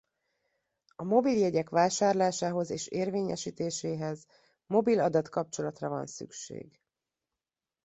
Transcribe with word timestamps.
A 0.95 1.03
mobiljegyek 1.03 1.69
vásárlásához 1.69 2.69
és 2.69 2.87
érvényesítéséhet 2.87 4.27
mobil-adatkapcsolatra 4.65 5.89
van 5.89 6.05
szükség. 6.05 6.81